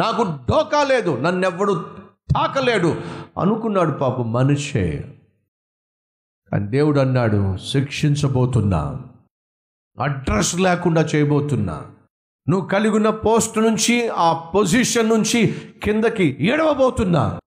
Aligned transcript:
నాకు 0.00 0.22
డోకా 0.22 0.84
లేదు 0.84 1.20
నన్నెవ్వడు 1.20 1.86
తాకలేడు 2.34 2.96
అనుకున్నాడు 3.40 3.90
పాపం 3.90 4.32
మనిషే. 4.32 5.14
కానీ 6.52 6.66
దేవుడు 6.66 7.00
అన్నాడు 7.00 7.56
శిక్షించబోతున్నా 7.56 9.00
అడ్రస్ 10.00 10.60
లేకుండా 10.60 11.02
చేయబోతున్నా. 11.02 11.86
నువ్వు 12.48 12.66
కలిగి 12.68 12.96
ఉన్న 12.96 13.10
పోస్ట్ 13.10 13.58
నుంచి 13.58 14.08
ఆ 14.08 14.32
పొజిషన్ 14.32 15.08
నుంచి 15.08 15.62
కిందకి 15.82 16.36
ఏడవబోతున్నా. 16.40 17.40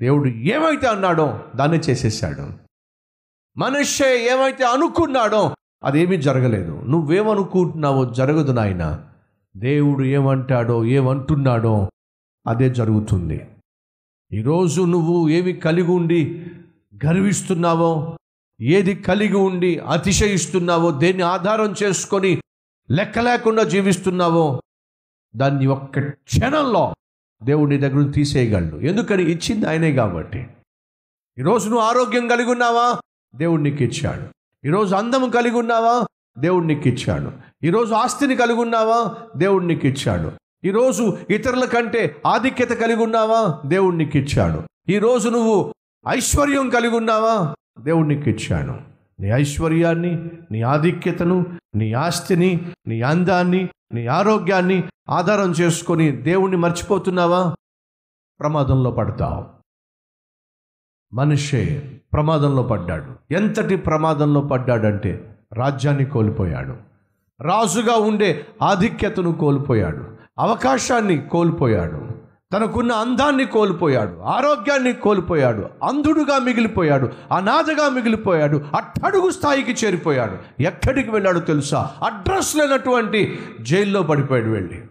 దేవుడు 0.00 0.28
ఏమైతే 0.28 0.86
అన్నాడో 0.86 1.40
దాన్ని 1.56 1.78
చేసేసాడు 1.78 2.50
మనిషే 3.56 4.28
ఏమైతే 4.32 4.64
అనుకున్నాడో 4.64 5.54
అదేమీ 5.84 6.16
జరగలేదు. 6.16 6.82
నువ్వేమనుకుంటున్నావో 6.88 8.04
జరగదు 8.04 8.52
నాయన. 8.52 9.06
దేవుడు 9.56 10.04
ఏమంటాడో 10.04 10.84
ఏమంటున్నాడో 10.84 11.90
అదే 12.46 12.70
జరుగుతుంది. 12.74 13.46
ఈరోజు 14.32 14.82
నువ్వు 14.82 15.28
ఏమి 15.28 15.52
కలిగి 15.52 15.90
ఉండి 15.90 16.46
గర్విస్తున్నావో 17.06 18.16
ఏది 18.60 18.94
కలిగి 18.94 19.36
ఉండి 19.36 19.78
అతిశయిస్తున్నావో 19.78 20.90
దేన్ని 20.90 21.22
ఆధారం 21.22 21.74
చేసుకొని 21.82 22.42
లెక్క 22.90 23.18
లేకుండా 23.18 23.62
జీవిస్తున్నావో 23.62 24.62
దాన్ని 25.36 25.66
ఒక్క 25.66 26.00
క్షణంలో 26.00 26.94
దేవుడి 27.42 27.78
దగ్గర 27.78 27.94
నుంచి 27.94 28.12
తీసేయగలడు. 28.12 28.76
ఎందుకని? 28.76 29.22
ఇచ్చింది 29.22 29.66
ఆయనే 29.66 29.92
కాబట్టి. 29.92 30.46
ఈరోజు 31.38 31.64
నువ్వు 31.68 31.84
ఆరోగ్యం 31.84 32.28
కలిగి 32.28 32.50
ఉన్నావా? 32.50 33.00
దేవుడు 33.34 33.62
నీకు 33.62 33.82
ఇచ్చాడు. 33.82 34.22
ఈరోజు 34.66 34.94
అందం 34.94 35.30
కలిగి 35.30 35.56
ఉన్నావా? 35.56 36.06
దేవుడు 36.38 36.64
నీకు 36.64 36.88
ఇచ్చాడు. 36.88 37.32
ఈరోజు 37.64 37.94
ఆస్తిని 37.94 38.36
కలిగి 38.36 38.60
ఉన్నావా? 38.60 39.14
దేవుడు 39.36 39.64
నీకు 39.64 39.86
ఇచ్చాడు. 39.86 40.32
ఈరోజు 40.64 41.18
ఇతరుల 41.30 41.64
కంటే 41.64 42.22
ఆధిక్యత 42.26 42.68
కలిగి 42.68 43.02
ఉన్నావా? 43.02 43.60
దేవుడు 43.66 43.96
నీకు 43.96 44.18
ఇచ్చాడు 44.18 44.62
ఈరోజు 44.88 45.28
నువ్వు 45.28 45.74
ఐశ్వర్యం 46.08 46.70
కలిగి 46.70 46.96
ఉన్నావా? 46.96 47.54
దేవుడు 47.80 48.06
నీకు 48.06 48.30
ఇచ్చాడు 48.30 48.72
నీ 49.20 49.28
ఐశ్వర్యాన్ని 49.28 50.30
నీ 50.50 50.62
ఆధిక్యతను 50.62 51.46
నీ 51.74 51.92
ఆస్తిని 51.92 52.72
నీ 52.86 53.02
అందాన్ని 53.02 53.68
నీ 53.92 54.06
ఆరోగ్యాన్ని 54.06 54.84
ఆధారం 55.08 55.50
చేసుకొని 55.50 56.12
దేవుణ్ణి 56.12 56.56
మర్చిపోతున్నావా? 56.56 57.54
ప్రమాదంలో 58.40 58.90
పడతావు. 58.90 59.46
మనిషే 61.14 62.00
ప్రమాదంలో 62.12 62.62
పడ్డాడు. 62.62 63.34
ఎంతటి 63.34 63.76
ప్రమాదంలో 63.76 64.40
పడ్డాడంటే 64.40 65.38
రాజ్యాన్ని 65.52 66.04
కోల్పోయాడు. 66.04 66.76
రాజుగా 67.40 67.94
ఉండే 67.94 68.46
ఆధిక్యతను 68.62 69.32
కోల్పోయాడు. 69.32 70.19
అవకాశాన్ని 70.40 71.28
కోల్పోయాడు. 71.28 72.20
తనకున్న 72.52 72.92
అందాన్ని 72.92 73.44
కోల్పోయాడు. 73.44 74.20
ఆరోగ్యాన్ని 74.20 74.92
కోల్పోయాడు. 74.92 75.70
అంధుడుగా 75.84 76.38
మిగిలిపోయాడు. 76.38 77.10
అనాథగా 77.32 77.88
మిగిలిపోయాడు. 77.88 78.56
అట్టడుగు 78.76 79.30
స్థాయికి 79.30 79.86
చేరిపోయాడు. 79.86 80.62
ఎక్కడికి 80.62 81.10
వెళ్ళాడో 81.10 81.40
తెలుసా? 81.40 81.96
అడ్రస్ 82.04 82.56
లేనటువంటి 82.56 83.38
జైల్లో 83.60 84.02
పడిపోయాడు 84.02 84.50
వెళ్ళి. 84.50 84.86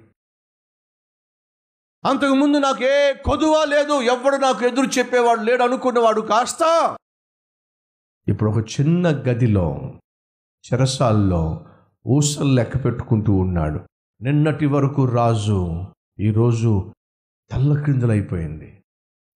అంతకుముందు 2.05 2.57
నాకు 2.57 2.83
ఏ 2.83 3.13
కొదువా 3.13 3.65
లేదు. 3.65 4.01
ఎవడు 4.01 4.35
నాకు 4.35 4.65
ఎదురు 4.65 4.99
చెప్పేవాడు 4.99 5.41
లేడు 5.41 5.63
అనుకున్నవాడు 5.63 6.21
కాస్త. 6.21 6.95
ఇప్పుడు 8.27 8.51
ఒక 8.51 8.57
చిన్న 8.57 9.09
గదిలో 9.09 9.93
చెరసాల్లో 10.73 11.65
ఊసలు 12.07 12.53
లెక్క 12.53 12.85
పెట్టుకుంటూ 12.85 13.33
ఉన్నాడు. 13.33 13.88
నిన్నటి 14.21 14.65
వరకు 14.65 15.05
రాజు 15.05 15.85
ఈరోజు 16.19 16.93
తల్లక్రిందులైపోయింది 17.51 18.81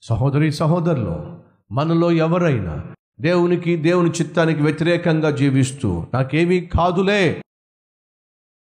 సహోదరి 0.02 0.52
సహోదరులు 0.52 1.38
మనలో 1.72 2.12
ఎవరైనా 2.12 2.86
దేవునికి 3.20 3.76
దేవుని 3.76 4.10
చిత్తానికి 4.10 4.62
వ్యతిరేకంగా 4.62 5.32
జీవిస్తూ 5.32 6.08
నాకేమీ 6.14 6.62
కాదులే. 6.62 7.42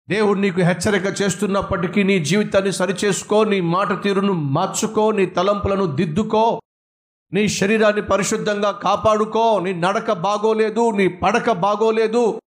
దేవుడు 0.08 0.38
నీకు 0.38 0.60
హెచ్చరిక 0.60 1.22
చేస్తున్నప్పటికీ 1.22 2.02
నీ 2.02 2.24
జీవితాన్ని 2.24 2.72
సరిచేసుకో 2.72 3.44
నీ 3.44 3.60
మాట 3.60 4.02
తీరును 4.02 4.32
మార్చుకో 4.32 5.12
నీ 5.12 5.26
తలంపులను 5.26 5.86
దిద్దుకో 5.86 6.60
నీ 7.32 7.48
శరీరాన్ని 7.48 8.02
పరిశుద్ధంగా 8.02 8.70
కాపాడుకో 8.70 9.60
నీ 9.60 9.72
నడక 9.72 10.12
బాగోలేదు 10.12 10.90
నీ 10.90 11.08
పడక 11.08 11.52
బాగోలేదు. 11.52 12.40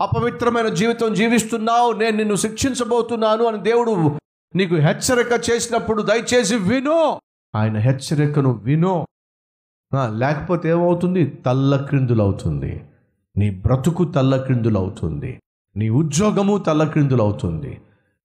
అపవిత్రమైన 0.00 0.68
జీవితం 0.68 1.14
జీవిస్తున్నావు 1.14 1.92
నేను 1.92 2.16
నిన్ను 2.16 2.34
శిక్షించబోతున్నాను 2.34 3.44
అని 3.44 3.58
దేవుడు 3.62 4.18
నీకు 4.56 4.74
హెచ్చరిక 4.74 5.50
చేసినప్పుడు 5.50 6.02
దయచేసి 6.02 6.56
విను. 6.56 7.20
ఆయన 7.54 7.78
హెచ్చరికను 7.78 8.52
విను. 8.52 9.06
లేకపోతే 10.16 10.68
ఏమవుతుంది? 10.68 11.26
తల్లక్రిందులవుతుంది 11.26 12.84
నీ 13.36 13.50
బ్రతుకు 13.50 14.04
తల్లక్రిందులవుతుంది 14.04 15.40
నీ 15.76 15.88
ఉద్యోగము 15.88 16.58
తల్లక్రిందులవుతుంది 16.58 17.80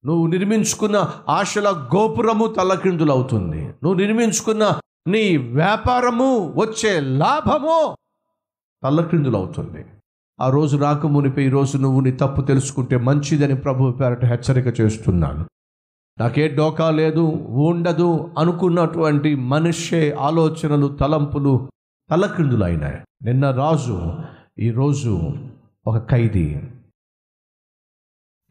నువ్వు 0.06 0.28
నిర్మించుకున్న 0.28 1.13
ఆశల 1.30 1.69
గోపురము 1.69 2.47
తల్లక్రిందులవుతుంది 2.47 3.62
నువ్వు 3.68 3.94
నిర్మించుకున్న 3.94 4.80
నీ 5.07 5.38
వ్యాపారము 5.38 6.53
వచ్చే 6.57 7.00
లాభము 7.00 7.96
తల్లక్రిందులవుతుంది 8.84 9.86
ఆ 10.41 10.50
రోజు 10.50 10.78
రాకమునిపై 10.78 11.46
ఈరోజు 11.46 11.72
రోజు 11.72 11.78
నువ్వు 11.78 12.01
నీ 12.01 12.12
తప్పు 12.12 12.41
తెలుసుకుంటే 12.41 12.97
మంచిదని 12.97 13.56
ప్రభు 13.56 13.91
పేరట 13.91 14.25
హెచ్చరిక 14.25 14.81
చేస్తున్నాను. 14.81 15.47
నాకే 16.19 16.47
డోకా 16.47 16.91
లేదు 16.91 17.19
ఉండదు 17.69 18.34
అనుకున్నటువంటి 18.40 19.35
మనిషే 19.35 20.12
ఆలోచనలు 20.12 20.88
తలంపులు 20.88 21.72
తలక్రిందులైనాయి. 22.09 23.01
నిన్న 23.24 23.51
రాజు 23.51 24.13
ఈరోజు 24.59 25.34
ఒక 25.88 26.12
ఖైదీ. 26.12 26.62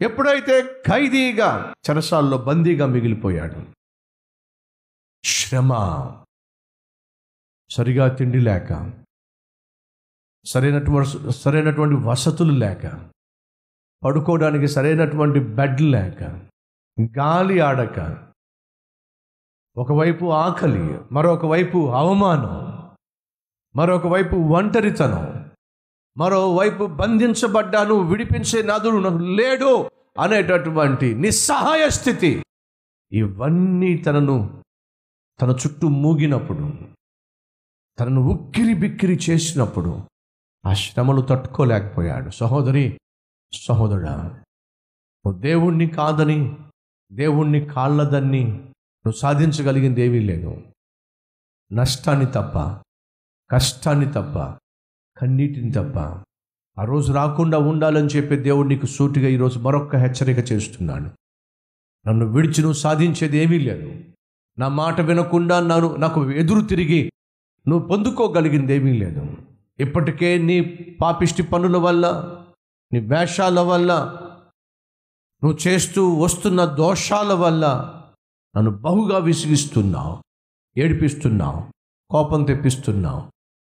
ఎప్పుడైతే 0.01 0.63
ఖైదీగా 0.63 1.75
చెరసాల్లో 1.91 2.39
బందీగా 2.39 2.87
మిగిలిపోయాడు 2.87 3.63
శ్రమ 5.25 5.71
సరిగా 7.71 8.09
తిండి 8.09 8.41
లేక 8.41 8.93
సరైనటువంటి 10.47 11.33
సరైనటువంటి 11.33 11.95
వసతులు 11.95 12.53
లేక 12.53 12.87
పడుకోవడానికి 14.05 14.69
సరైనటువంటి 14.69 15.41
బెడ్ 15.41 15.81
లేక 15.81 16.23
గాలి 17.17 17.61
ఆడక 17.61 18.19
ఒకవైపు 19.77 20.27
ఆకలి 20.27 20.99
మరొక 21.13 21.47
వైపు 21.47 21.91
అవమానం 21.91 22.55
మరొక 23.77 24.07
వైపు 24.07 24.37
ఒంటరితనం 24.37 25.45
మరోవైపు 26.19 26.87
బంధించబడ్డాను 26.87 27.95
విడిపించే 27.95 28.63
నాదుడు 28.63 28.97
నాకు 28.97 29.17
లేడు 29.17 29.91
అనేటటువంటి 30.21 31.15
నిస్సహాయ 31.15 31.91
స్థితి. 31.91 32.45
ఇవన్నీ 33.13 33.97
తనను 33.97 34.63
తన 35.41 35.51
చుట్టూ 35.51 35.89
మూగినప్పుడు 35.89 36.89
తనను 37.99 38.21
ఉక్కిరి 38.21 38.75
బిక్కిరి 38.75 39.19
చేసినప్పుడు 39.31 40.03
ఆ 40.67 40.75
శ్రమలు 40.75 41.21
తట్టుకోలేకపోయాడు. 41.21 42.31
సహోదరి 42.31 43.01
సహోదరుడా 43.53 44.17
నువ్వు 45.27 45.41
దేవుణ్ణి 45.41 45.87
కాదని 45.87 46.57
దేవుణ్ణి 47.13 47.61
కాళ్ళదని 47.61 48.45
నువ్వు 48.45 49.13
సాధించగలిగింది 49.13 50.01
ఏమీ 50.01 50.19
లేదు. 50.19 50.63
నష్టాన్ని 51.73 52.27
తప్ప 52.27 52.81
కష్టాన్ని 53.51 54.07
తప్ప 54.07 54.59
కన్నీటిని 55.21 55.73
తప్ప 55.73 55.99
ఆ 56.79 56.85
రోజు 56.85 57.13
రాకుండా 57.13 57.59
ఉండాలని 57.59 58.07
చెప్పి 58.07 58.37
దేవుడు 58.37 58.69
నీకు 58.69 58.87
సూటిగా 58.87 59.29
ఈరోజు 59.29 59.59
మరొక్క 59.59 59.97
హెచ్చరిక 59.97 60.53
చేస్తున్నాను 60.53 61.11
నన్ను 62.09 62.27
విడిచి 62.27 62.61
నువ్వు 62.61 62.73
సాధించేది 62.73 63.37
ఏమీ 63.39 63.59
లేదు. 63.59 64.05
నా 64.59 64.69
మాట 64.69 65.01
వినకుండా 65.01 65.61
నన్ను 65.61 65.97
నాకు 65.97 66.33
ఎదురు 66.33 66.61
తిరిగి 66.61 67.11
నువ్వు 67.69 67.89
పొందుకోగలిగింది 67.89 68.75
ఏమీ 68.75 68.93
లేదు. 68.99 69.44
ఇప్పటికే 69.81 70.39
నీ 70.39 70.61
పాపిష్టి 71.01 71.43
పనుల 71.43 71.77
వల్ల 71.77 72.07
నీ 72.93 73.01
వేషాల 73.01 73.61
వల్ల 73.61 73.93
నువ్వు 75.45 75.59
చేస్తూ 75.69 76.15
వస్తున్న 76.15 76.65
దోషాల 76.65 77.33
వల్ల 77.33 77.67
నన్ను 78.57 78.71
బహుగా 78.71 79.19
విసిగిస్తున్నావు 79.19 80.23
ఏడిపిస్తున్నావు 80.77 81.63
కోపం 82.11 82.43
తెప్పిస్తున్నావు 82.43 83.23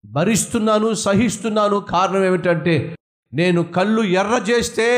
భరిస్తున్నాను 0.04 0.94
సహిస్తున్నాను. 0.94 1.80
కారణం 1.80 2.24
ఏమిటంటే 2.24 2.96
నేను 3.32 3.62
కళ్ళు 3.62 4.02
ఎర్ర 4.02 4.46
చేస్తే 4.50 4.88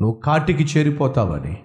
నువ్వు 0.00 0.20
కాటికి 0.20 0.64
చేరిపోతావని. 0.64 1.64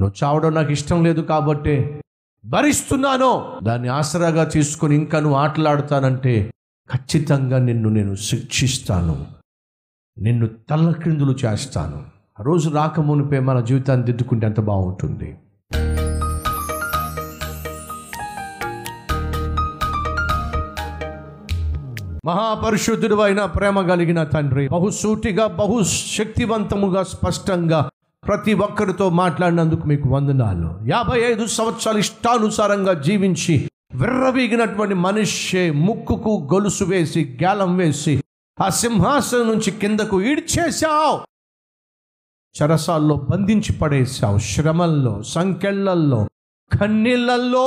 నువ్వు 0.00 0.12
చావడం 0.24 0.54
నాకు 0.54 0.72
ఇష్టం 0.72 1.04
లేదు 1.04 1.20
కాబట్టి 1.20 2.00
భరిస్తున్నాను. 2.44 3.60
దాన్ని 3.62 3.88
ఆసరాగా 3.88 4.44
తీసుకొని 4.44 4.94
ఇంకా 4.94 5.20
నువ్వు 5.20 5.38
ఆటలాడుతానంటే 5.38 6.52
ఖచ్చితంగా 6.92 7.58
నిన్ను 7.58 7.88
నేను 7.88 8.14
శిక్షిస్తాను. 8.14 9.26
నిన్ను 10.18 10.48
తల్లక్రిందులు 10.70 11.36
చేస్తాను. 11.44 12.04
ఆ 12.40 12.42
రోజు 12.42 12.70
రాకమునిపై 12.70 13.38
మన 13.38 13.60
జీవితాన్ని 13.60 14.06
దిద్దుకుంటే 14.06 14.46
ఎంత 14.46 14.60
బాగుంటుంది. 14.60 15.36
మహాపరిశుద్ధుడు 22.26 23.14
అయిన 23.14 23.44
ప్రేమ 23.44 23.88
కలిగిన 23.88 24.24
తండ్రి 24.24 24.68
బహుసూటిగా 24.68 25.46
బహుశక్తివంతముగా 25.46 27.02
స్పష్టంగా 27.02 27.90
ప్రతి 28.28 28.54
ఒక్కరితో 28.54 29.10
మాట్లాడినందుకు 29.10 29.86
మీకు 29.86 30.08
వందనాలు. 30.08 30.80
యాభై 30.86 31.18
ఐదు 31.18 31.46
సంవత్సరాలు 31.46 31.98
ఇష్టానుసారంగా 31.98 32.92
జీవించి 32.92 33.67
విర్రవీగినటువంటి 33.94 34.94
మనిషి 34.94 35.70
ముక్కుకు 35.70 36.48
గొలుసు 36.54 36.84
వేసి 36.84 37.38
గాలం 37.42 37.76
వేసి 37.76 38.22
ఆ 38.60 38.68
సింహాసనం 38.68 39.48
నుంచి 39.48 39.70
కిందకు 39.70 40.22
ఈడ్చేశావు. 40.22 41.20
చరసాల్లో 42.56 43.16
బంధించి 43.16 43.72
పడేశావు 43.72 44.38
శ్రమల్లో 44.38 45.22
సంకెళ్ళల్లో 45.22 46.28
కన్నీళ్ళల్లో 46.80 47.66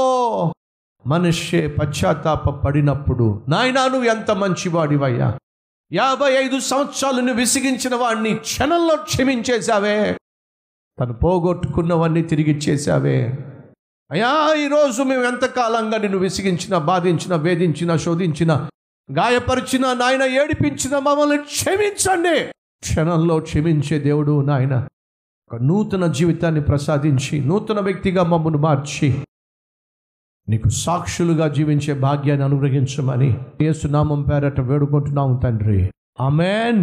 మనిషే 1.08 1.68
పశ్చాత్తాప 1.68 2.50
పడినప్పుడు 2.50 3.46
నాయనా 3.50 3.88
నువ్వు 3.88 4.04
ఎంత 4.04 4.32
మంచివాడివయ్యా? 4.32 5.38
యాభై 5.94 6.32
ఐదు 6.32 6.60
సంవత్సరాలను 6.60 7.34
విసిగించిన 7.34 7.96
వాడిని 7.96 8.36
క్షణంలో 8.36 8.96
క్షమించేశావే. 8.96 10.18
తను 11.00 11.14
పోగొట్టుకున్నవన్నీ 11.14 12.22
తిరిగి 12.22 12.58
చేశావే 12.58 13.48
అయ్యా 14.12 14.56
ఈరోజు 14.66 15.04
మేము 15.04 15.24
ఎంతకాలంగా 15.24 15.98
నిన్ను 15.98 16.18
విసిగించిన 16.18 16.78
బాధించిన 16.78 17.36
వేధించిన 17.36 17.96
శోధించిన 17.96 18.68
గాయపరిచిన 19.12 19.82
నాయన 19.94 20.24
ఏడిపించిన 20.24 20.98
మమ్మల్ని 20.98 21.38
క్షమించండి. 21.38 22.40
క్షణంలో 22.82 23.40
క్షమించే 23.40 24.00
దేవుడు 24.00 24.46
నాయన 24.46 24.88
ఒక 25.48 25.56
నూతన 25.62 26.06
జీవితాన్ని 26.06 26.62
ప్రసాదించి 26.62 27.46
నూతన 27.46 27.80
వ్యక్తిగా 27.80 28.24
మమ్మల్ని 28.24 28.60
మార్చి 28.60 29.22
నీకు 30.50 30.70
సాక్షులుగా 30.70 31.48
జీవించే 31.48 31.94
భాగ్యాన్ని 31.94 32.46
అనుగ్రహించమని 32.46 33.40
ఏసునామం 33.62 34.22
పేరట 34.22 34.60
వేడుకుంటున్నాము 34.60 35.40
తండ్రి. 35.44 35.92
ఆమెన్. 36.22 36.80